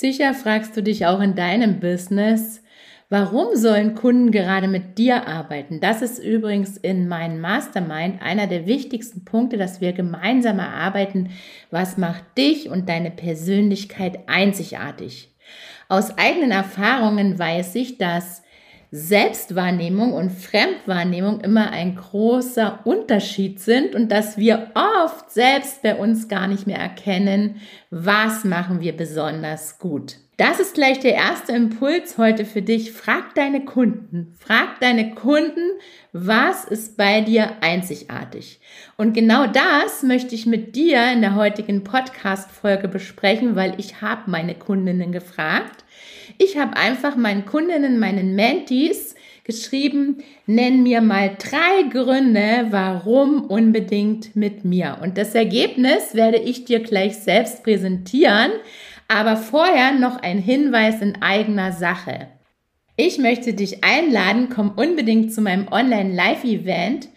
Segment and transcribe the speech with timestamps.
[0.00, 2.62] Sicher fragst du dich auch in deinem Business,
[3.08, 5.80] warum sollen Kunden gerade mit dir arbeiten?
[5.80, 11.30] Das ist übrigens in meinem Mastermind einer der wichtigsten Punkte, dass wir gemeinsam erarbeiten,
[11.72, 15.34] was macht dich und deine Persönlichkeit einzigartig.
[15.88, 18.44] Aus eigenen Erfahrungen weiß ich, dass
[18.90, 26.28] Selbstwahrnehmung und Fremdwahrnehmung immer ein großer Unterschied sind und dass wir oft selbst bei uns
[26.28, 30.16] gar nicht mehr erkennen, was machen wir besonders gut.
[30.38, 32.92] Das ist gleich der erste Impuls heute für dich.
[32.92, 34.36] Frag deine Kunden.
[34.38, 35.72] Frag deine Kunden,
[36.12, 38.60] was ist bei dir einzigartig?
[38.96, 44.30] Und genau das möchte ich mit dir in der heutigen Podcast-Folge besprechen, weil ich habe
[44.30, 45.82] meine Kundinnen gefragt.
[46.38, 54.36] Ich habe einfach meinen Kundinnen, meinen Mentees geschrieben, nenn mir mal drei Gründe, warum unbedingt
[54.36, 54.98] mit mir.
[55.02, 58.52] Und das Ergebnis werde ich dir gleich selbst präsentieren.
[59.08, 62.28] Aber vorher noch ein Hinweis in eigener Sache.
[62.96, 67.08] Ich möchte dich einladen, komm unbedingt zu meinem Online-Live-Event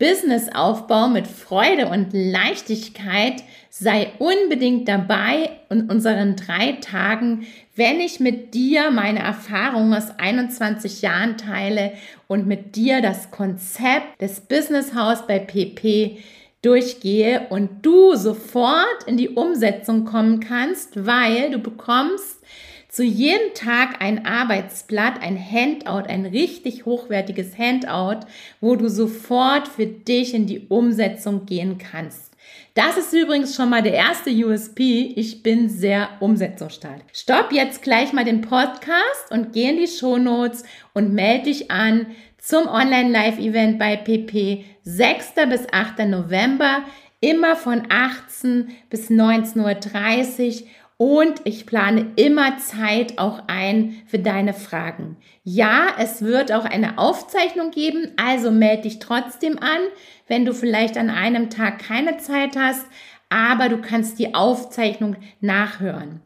[0.00, 3.44] Businessaufbau mit Freude und Leichtigkeit.
[3.68, 11.02] Sei unbedingt dabei in unseren drei Tagen, wenn ich mit dir meine Erfahrungen aus 21
[11.02, 11.92] Jahren teile
[12.28, 16.18] und mit dir das Konzept des Business House bei PP
[16.62, 22.40] durchgehe und du sofort in die Umsetzung kommen kannst, weil du bekommst
[22.88, 28.26] zu jedem Tag ein Arbeitsblatt, ein Handout, ein richtig hochwertiges Handout,
[28.60, 32.30] wo du sofort für dich in die Umsetzung gehen kannst.
[32.74, 35.12] Das ist übrigens schon mal der erste USP.
[35.16, 37.02] Ich bin sehr umsetzungsstark.
[37.12, 41.70] Stopp jetzt gleich mal den Podcast und geh in die Show Notes und melde dich
[41.70, 42.06] an
[42.40, 45.34] zum Online-Live-Event bei PP 6.
[45.48, 46.06] bis 8.
[46.06, 46.82] November,
[47.20, 54.52] immer von 18 bis 19.30 Uhr und ich plane immer Zeit auch ein für deine
[54.52, 55.16] Fragen.
[55.44, 59.80] Ja, es wird auch eine Aufzeichnung geben, also melde dich trotzdem an,
[60.28, 62.84] wenn du vielleicht an einem Tag keine Zeit hast,
[63.30, 66.20] aber du kannst die Aufzeichnung nachhören.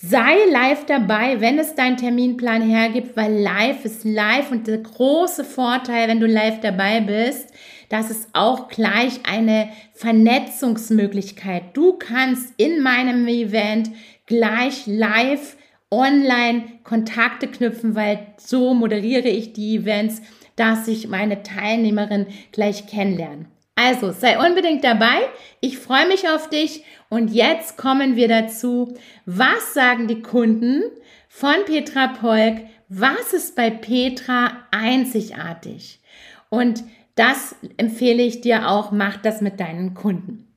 [0.00, 5.42] Sei live dabei, wenn es dein Terminplan hergibt, weil live ist live und der große
[5.42, 7.52] Vorteil, wenn du live dabei bist,
[7.88, 11.76] das ist auch gleich eine Vernetzungsmöglichkeit.
[11.76, 13.90] Du kannst in meinem Event
[14.26, 15.56] gleich live
[15.90, 20.22] online Kontakte knüpfen, weil so moderiere ich die Events,
[20.54, 23.48] dass ich meine Teilnehmerin gleich kennenlernen.
[23.80, 25.20] Also sei unbedingt dabei.
[25.60, 26.82] Ich freue mich auf dich.
[27.08, 28.92] Und jetzt kommen wir dazu.
[29.24, 30.82] Was sagen die Kunden
[31.28, 32.62] von Petra Polk?
[32.88, 36.00] Was ist bei Petra einzigartig?
[36.48, 36.82] Und
[37.14, 38.90] das empfehle ich dir auch.
[38.90, 40.48] Mach das mit deinen Kunden.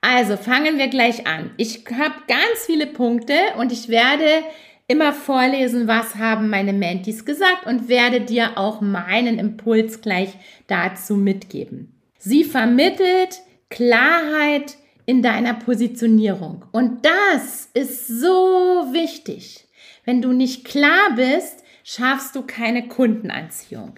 [0.00, 1.50] Also fangen wir gleich an.
[1.58, 4.24] Ich habe ganz viele Punkte und ich werde
[4.88, 10.30] immer vorlesen, was haben meine Mentis gesagt und werde dir auch meinen Impuls gleich
[10.68, 11.91] dazu mitgeben.
[12.24, 16.64] Sie vermittelt Klarheit in deiner Positionierung.
[16.70, 19.66] Und das ist so wichtig.
[20.04, 23.96] Wenn du nicht klar bist, schaffst du keine Kundenanziehung.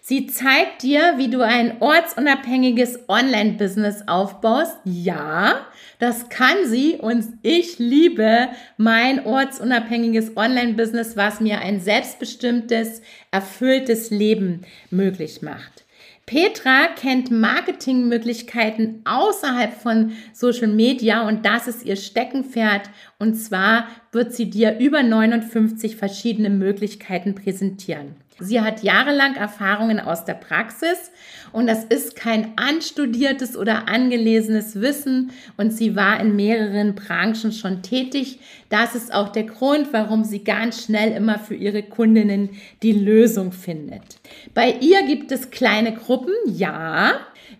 [0.00, 4.76] Sie zeigt dir, wie du ein ortsunabhängiges Online-Business aufbaust.
[4.84, 5.66] Ja,
[5.98, 13.02] das kann sie und ich liebe mein ortsunabhängiges Online-Business, was mir ein selbstbestimmtes,
[13.32, 15.87] erfülltes Leben möglich macht.
[16.28, 22.82] Petra kennt Marketingmöglichkeiten außerhalb von Social Media und das ist ihr Steckenpferd.
[23.18, 28.14] Und zwar wird sie dir über 59 verschiedene Möglichkeiten präsentieren.
[28.40, 31.10] Sie hat jahrelang Erfahrungen aus der Praxis
[31.50, 37.82] und das ist kein anstudiertes oder angelesenes Wissen und sie war in mehreren Branchen schon
[37.82, 38.38] tätig.
[38.68, 42.50] Das ist auch der Grund, warum sie ganz schnell immer für ihre Kundinnen
[42.84, 44.20] die Lösung findet.
[44.54, 47.14] Bei ihr gibt es kleine Gruppen, ja.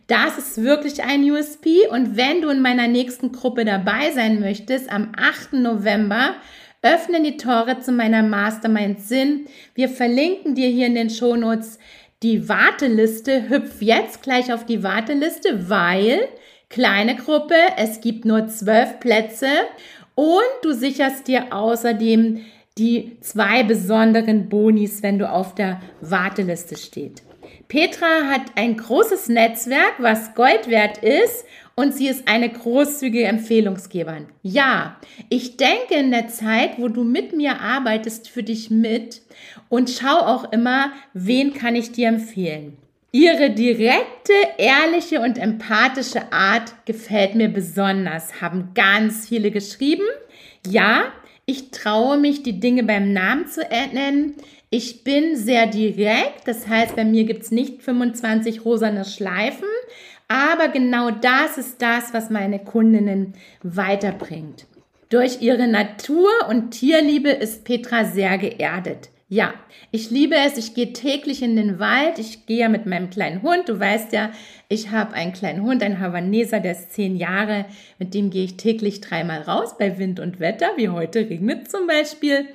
[0.09, 4.91] Das ist wirklich ein USP und wenn du in meiner nächsten Gruppe dabei sein möchtest,
[4.91, 5.53] am 8.
[5.53, 6.35] November
[6.83, 9.47] öffnen die Tore zu meiner Mastermind Sinn.
[9.75, 11.79] Wir verlinken dir hier in den Shownotes
[12.25, 13.49] die Warteliste.
[13.49, 16.29] Hüpf jetzt gleich auf die Warteliste, weil
[16.71, 19.49] Kleine Gruppe, es gibt nur zwölf Plätze
[20.15, 22.45] und du sicherst dir außerdem
[22.77, 27.23] die zwei besonderen Bonis, wenn du auf der Warteliste steht.
[27.69, 31.45] Petra hat ein großes Netzwerk, was Gold wert ist
[31.75, 34.27] und sie ist eine großzügige Empfehlungsgeberin.
[34.43, 34.97] Ja,
[35.29, 39.21] ich denke in der Zeit, wo du mit mir arbeitest, für dich mit
[39.69, 42.79] und schau auch immer, wen kann ich dir empfehlen.
[43.13, 50.05] Ihre direkte, ehrliche und empathische Art gefällt mir besonders, haben ganz viele geschrieben.
[50.67, 51.13] Ja,
[51.45, 53.63] ich traue mich, die Dinge beim Namen zu
[53.93, 54.35] nennen.
[54.71, 59.69] Ich bin sehr direkt, das heißt, bei mir gibt es nicht 25 rosane Schleifen,
[60.29, 63.33] aber genau das ist das, was meine Kundinnen
[63.63, 64.67] weiterbringt.
[65.09, 69.09] Durch ihre Natur- und Tierliebe ist Petra sehr geerdet.
[69.31, 69.53] Ja,
[69.91, 70.57] ich liebe es.
[70.57, 72.19] Ich gehe täglich in den Wald.
[72.19, 73.69] Ich gehe ja mit meinem kleinen Hund.
[73.69, 74.33] Du weißt ja,
[74.69, 77.67] ich habe einen kleinen Hund, einen Havaneser, der ist zehn Jahre.
[77.99, 81.87] Mit dem gehe ich täglich dreimal raus bei Wind und Wetter, wie heute regnet zum
[81.87, 82.49] Beispiel.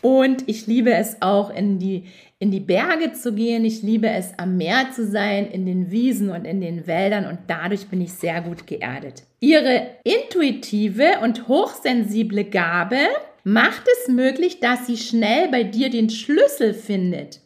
[0.00, 2.04] Und ich liebe es auch in die,
[2.38, 3.64] in die Berge zu gehen.
[3.64, 7.26] Ich liebe es am Meer zu sein, in den Wiesen und in den Wäldern.
[7.26, 9.24] Und dadurch bin ich sehr gut geerdet.
[9.40, 12.98] Ihre intuitive und hochsensible Gabe
[13.44, 17.40] macht es möglich, dass sie schnell bei dir den Schlüssel findet.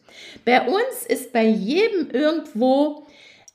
[0.45, 3.05] Bei uns ist bei jedem irgendwo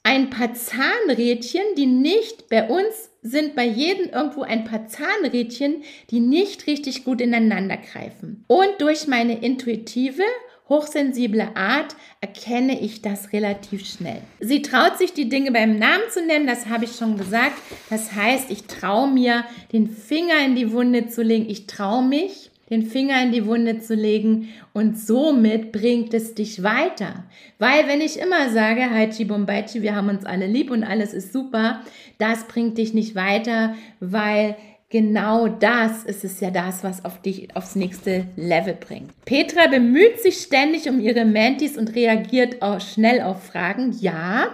[0.02, 6.20] ein paar Zahnrädchen, die nicht, bei uns sind bei jedem irgendwo ein paar Zahnrädchen, die
[6.20, 8.44] nicht richtig gut ineinander greifen.
[8.46, 10.22] Und durch meine intuitive
[10.68, 14.20] hochsensible Art erkenne ich das relativ schnell.
[14.40, 17.56] Sie traut sich die Dinge beim Namen zu nennen, das habe ich schon gesagt.
[17.90, 21.48] Das heißt, ich traue mir, den Finger in die Wunde zu legen.
[21.48, 26.62] Ich traue mich, den Finger in die Wunde zu legen und somit bringt es dich
[26.62, 27.24] weiter.
[27.58, 31.32] Weil wenn ich immer sage, Haichi Bombaichi, wir haben uns alle lieb und alles ist
[31.32, 31.82] super,
[32.18, 34.56] das bringt dich nicht weiter, weil
[34.90, 39.12] genau das ist es ja das, was auf dich aufs nächste Level bringt.
[39.24, 43.94] Petra bemüht sich ständig um ihre Mentis und reagiert auch schnell auf Fragen.
[44.00, 44.48] Ja,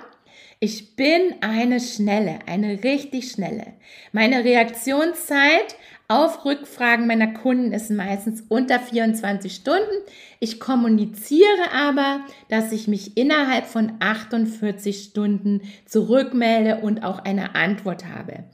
[0.61, 3.75] ich bin eine schnelle, eine richtig schnelle.
[4.13, 5.77] Meine Reaktionszeit
[6.09, 9.83] auf Rückfragen meiner Kunden ist meistens unter 24 Stunden.
[10.39, 12.21] Ich kommuniziere aber,
[12.51, 18.45] dass ich mich innerhalb von 48 Stunden zurückmelde und auch eine Antwort habe.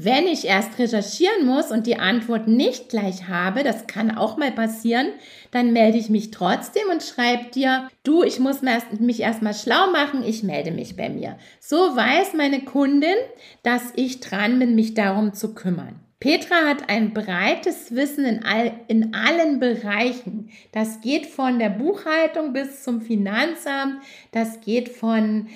[0.00, 4.52] Wenn ich erst recherchieren muss und die Antwort nicht gleich habe, das kann auch mal
[4.52, 5.08] passieren,
[5.50, 8.60] dann melde ich mich trotzdem und schreibe dir, du, ich muss
[9.00, 11.36] mich erstmal schlau machen, ich melde mich bei mir.
[11.58, 13.16] So weiß meine Kundin,
[13.62, 16.00] dass ich dran bin, mich darum zu kümmern.
[16.20, 20.50] Petra hat ein breites Wissen in, all, in allen Bereichen.
[20.72, 25.46] Das geht von der Buchhaltung bis zum Finanzamt, das geht von,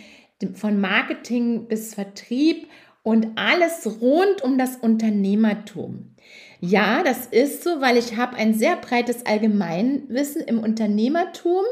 [0.54, 2.68] von Marketing bis Vertrieb
[3.02, 6.14] und alles rund um das Unternehmertum.
[6.60, 11.64] Ja, das ist so, weil ich habe ein sehr breites Allgemeinwissen im Unternehmertum,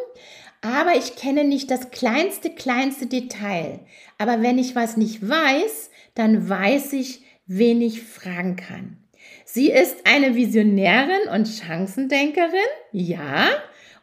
[0.62, 3.78] aber ich kenne nicht das kleinste, kleinste Detail.
[4.18, 8.96] Aber wenn ich was nicht weiß, dann weiß ich, wen ich fragen kann.
[9.44, 12.52] Sie ist eine Visionärin und Chancendenkerin,
[12.92, 13.48] ja,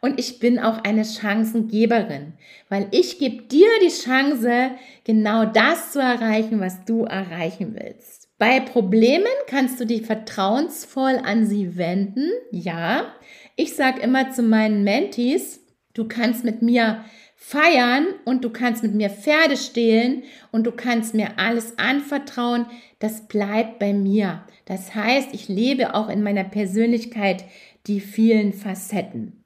[0.02, 2.34] und ich bin auch eine Chancengeberin,
[2.68, 4.72] weil ich gebe dir die Chance,
[5.06, 8.28] genau das zu erreichen, was du erreichen willst.
[8.38, 12.30] Bei Problemen kannst du dich vertrauensvoll an sie wenden.
[12.52, 13.16] Ja,
[13.56, 15.62] ich sage immer zu meinen Mentees,
[15.94, 17.06] du kannst mit mir
[17.48, 22.66] feiern und du kannst mit mir Pferde stehlen und du kannst mir alles anvertrauen.
[23.00, 24.44] Das bleibt bei mir.
[24.66, 27.46] Das heißt, ich lebe auch in meiner Persönlichkeit
[27.86, 29.44] die vielen Facetten.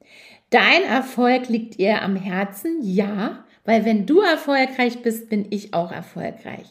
[0.50, 2.80] Dein Erfolg liegt ihr am Herzen?
[2.82, 6.66] Ja, weil wenn du erfolgreich bist, bin ich auch erfolgreich.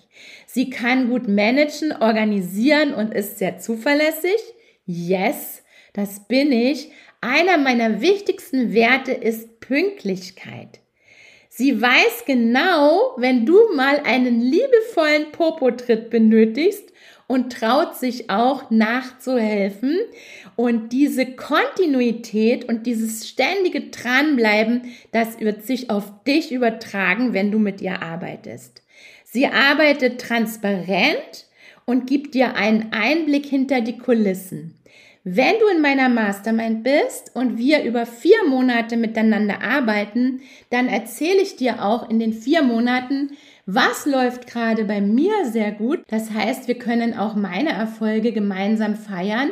[0.46, 4.40] Sie kann gut managen, organisieren und ist sehr zuverlässig?
[4.84, 6.90] Yes, das bin ich.
[7.20, 10.79] Einer meiner wichtigsten Werte ist Pünktlichkeit.
[11.60, 16.90] Sie weiß genau, wenn du mal einen liebevollen Popotritt benötigst
[17.26, 19.98] und traut sich auch nachzuhelfen.
[20.56, 27.58] Und diese Kontinuität und dieses ständige Dranbleiben, das wird sich auf dich übertragen, wenn du
[27.58, 28.82] mit ihr arbeitest.
[29.24, 31.46] Sie arbeitet transparent
[31.84, 34.79] und gibt dir einen Einblick hinter die Kulissen.
[35.22, 41.42] Wenn du in meiner Mastermind bist und wir über vier Monate miteinander arbeiten, dann erzähle
[41.42, 43.36] ich dir auch in den vier Monaten,
[43.66, 46.00] was läuft gerade bei mir sehr gut?
[46.08, 49.50] Das heißt, wir können auch meine Erfolge gemeinsam feiern.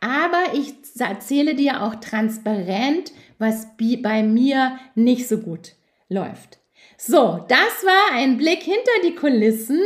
[0.00, 3.68] Aber ich erzähle dir auch transparent, was
[4.02, 5.74] bei mir nicht so gut
[6.08, 6.58] läuft.
[6.96, 9.80] So, das war ein Blick hinter die Kulissen.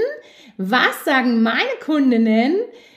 [0.57, 2.57] Was sagen meine Kundinnen,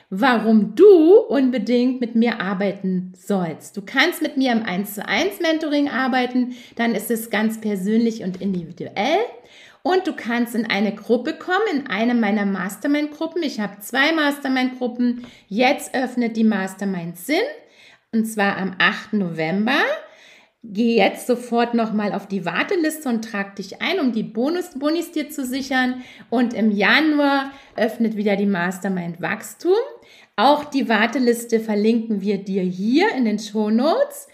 [0.09, 3.75] warum du unbedingt mit mir arbeiten sollst?
[3.75, 8.23] Du kannst mit mir im 1 zu 1 Mentoring arbeiten, dann ist es ganz persönlich
[8.23, 9.19] und individuell.
[9.83, 13.41] Und du kannst in eine Gruppe kommen, in eine meiner Mastermind-Gruppen.
[13.41, 15.25] Ich habe zwei Mastermind-Gruppen.
[15.47, 17.37] Jetzt öffnet die Mastermind Sinn.
[18.11, 19.13] Und zwar am 8.
[19.13, 19.79] November.
[20.69, 25.13] Geh jetzt sofort nochmal auf die Warteliste und trag dich ein, um die Bonus, Bonis
[25.13, 26.03] dir zu sichern.
[26.29, 29.77] Und im Januar öffnet wieder die Mastermind Wachstum.
[30.35, 34.27] Auch die Warteliste verlinken wir dir hier in den Show Notes.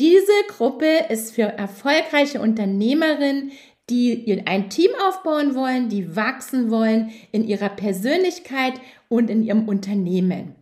[0.00, 3.52] Diese Gruppe ist für erfolgreiche Unternehmerinnen,
[3.88, 8.74] die ein Team aufbauen wollen, die wachsen wollen in ihrer Persönlichkeit
[9.08, 10.56] und in ihrem Unternehmen.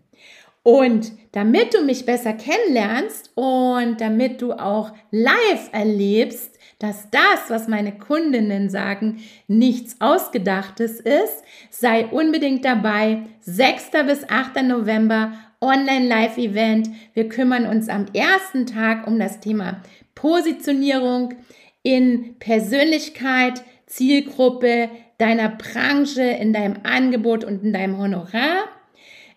[0.64, 7.68] Und damit du mich besser kennenlernst und damit du auch live erlebst, dass das, was
[7.68, 13.24] meine Kundinnen sagen, nichts Ausgedachtes ist, sei unbedingt dabei.
[13.42, 13.90] 6.
[14.06, 14.62] bis 8.
[14.62, 16.88] November Online-Live-Event.
[17.12, 19.82] Wir kümmern uns am ersten Tag um das Thema
[20.14, 21.34] Positionierung
[21.82, 28.64] in Persönlichkeit, Zielgruppe, deiner Branche, in deinem Angebot und in deinem Honorar.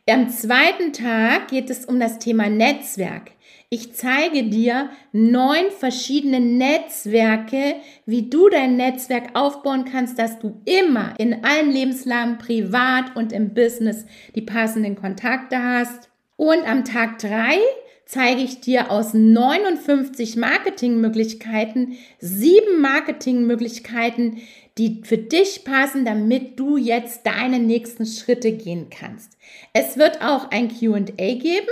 [0.10, 3.32] Am zweiten Tag geht es um das Thema Netzwerk.
[3.70, 11.14] Ich zeige dir neun verschiedene Netzwerke, wie du dein Netzwerk aufbauen kannst, dass du immer
[11.18, 16.10] in allen Lebenslagen, privat und im Business die passenden Kontakte hast.
[16.38, 17.58] Und am Tag drei
[18.06, 24.38] zeige ich dir aus 59 Marketingmöglichkeiten sieben Marketingmöglichkeiten,
[24.78, 29.38] die für dich passen, damit du jetzt deine nächsten Schritte gehen kannst.
[29.74, 31.68] Es wird auch ein QA geben.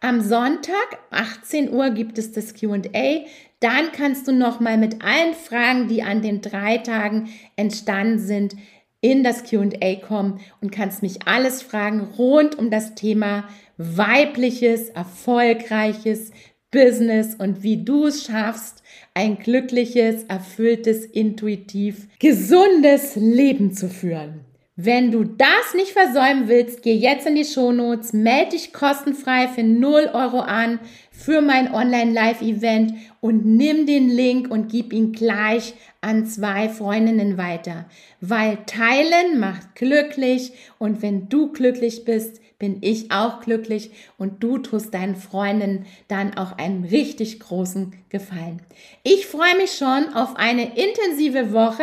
[0.00, 3.24] Am Sonntag, 18 Uhr, gibt es das QA.
[3.60, 8.56] Dann kannst du nochmal mit allen Fragen, die an den drei Tagen entstanden sind,
[9.02, 16.32] in das QA kommen und kannst mich alles fragen rund um das Thema weibliches, erfolgreiches
[16.70, 18.79] Business und wie du es schaffst,
[19.20, 24.46] ein glückliches, erfülltes, intuitiv, gesundes Leben zu führen.
[24.76, 29.62] Wenn du das nicht versäumen willst, geh jetzt in die Shownotes, melde dich kostenfrei für
[29.62, 36.24] 0 Euro an für mein Online-Live-Event und nimm den Link und gib ihn gleich an
[36.24, 37.84] zwei Freundinnen weiter.
[38.22, 44.58] Weil teilen macht glücklich und wenn du glücklich bist, bin ich auch glücklich und du
[44.58, 48.62] tust deinen Freunden dann auch einen richtig großen Gefallen.
[49.02, 51.82] Ich freue mich schon auf eine intensive Woche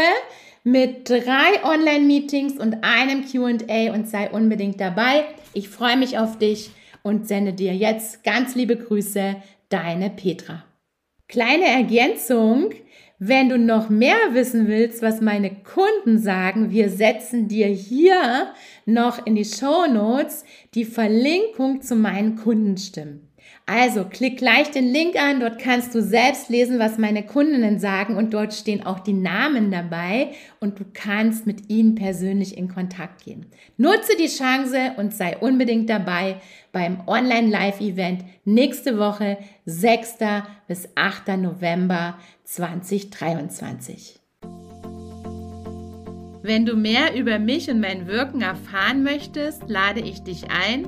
[0.63, 5.25] mit drei Online-Meetings und einem QA und sei unbedingt dabei.
[5.53, 6.69] Ich freue mich auf dich
[7.03, 9.35] und sende dir jetzt ganz liebe Grüße,
[9.69, 10.63] deine Petra.
[11.27, 12.71] Kleine Ergänzung.
[13.19, 18.53] Wenn du noch mehr wissen willst, was meine Kunden sagen, wir setzen dir hier
[18.85, 20.45] noch in die Show Notes
[20.75, 23.26] die Verlinkung zu meinen Kundenstimmen.
[23.69, 28.15] Also klick gleich den Link an, dort kannst du selbst lesen, was meine Kundinnen sagen
[28.15, 30.29] und dort stehen auch die Namen dabei
[30.61, 33.45] und du kannst mit ihnen persönlich in Kontakt gehen.
[33.75, 36.37] Nutze die Chance und sei unbedingt dabei
[36.71, 40.15] beim Online-Live-Event nächste Woche, 6.
[40.69, 41.37] bis 8.
[41.37, 44.17] November 2023.
[46.41, 50.87] Wenn du mehr über mich und mein Wirken erfahren möchtest, lade ich dich ein,